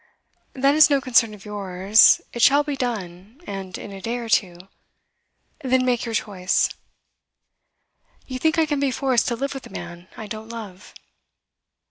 'That 0.53 0.73
is 0.73 0.89
no 0.89 0.99
concern 0.99 1.31
of 1.31 1.45
yours. 1.45 2.21
It 2.33 2.41
shall 2.41 2.63
be 2.63 2.75
done, 2.75 3.39
and 3.45 3.77
in 3.77 3.91
a 3.91 4.01
day 4.01 4.17
or 4.17 4.29
two. 4.29 4.57
Then 5.63 5.85
make 5.85 6.05
your 6.05 6.15
choice.' 6.15 6.69
'You 8.25 8.39
think 8.39 8.57
I 8.57 8.65
can 8.65 8.79
be 8.79 8.89
forced 8.89 9.27
to 9.27 9.35
live 9.35 9.53
with 9.53 9.67
a 9.67 9.71
man 9.71 10.07
I 10.17 10.25
don't 10.25 10.49
love? 10.49 10.95